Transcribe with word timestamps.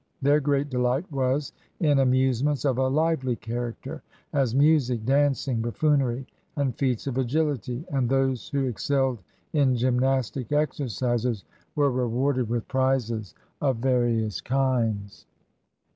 Their 0.23 0.39
great 0.39 0.71
delight 0.71 1.05
was 1.11 1.53
in 1.79 1.99
amusements 1.99 2.65
of 2.65 2.79
a 2.79 2.87
lively 2.87 3.35
character, 3.35 4.01
as 4.33 4.55
music, 4.55 5.05
dancing, 5.05 5.61
buffoonery, 5.61 6.25
and 6.55 6.75
feats 6.75 7.05
of 7.05 7.19
agility; 7.19 7.85
and 7.91 8.09
those 8.09 8.49
who 8.49 8.65
excelled 8.65 9.19
in 9.53 9.75
gymnastic 9.75 10.51
exercises 10.51 11.43
were 11.75 11.91
rewarded 11.91 12.49
with 12.49 12.67
prizes 12.67 13.35
of 13.61 13.77
various 13.77 14.41
kinds. 14.41 15.27